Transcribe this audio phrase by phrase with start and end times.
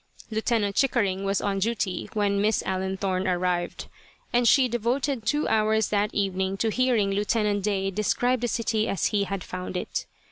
[0.31, 3.85] Lieutenant Chickering was on duty when Miss Allenthorne arrived,
[4.33, 9.05] and she devoted two hours that evening to hearing Lieutenant Day describe the city as
[9.13, 10.07] he had found it.